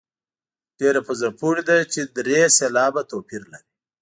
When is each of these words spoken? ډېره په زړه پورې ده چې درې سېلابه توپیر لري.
ډېره 0.79 0.99
په 1.07 1.11
زړه 1.19 1.31
پورې 1.39 1.61
ده 1.69 1.77
چې 1.93 2.01
درې 2.17 2.39
سېلابه 2.57 3.01
توپیر 3.11 3.41
لري. 3.51 3.67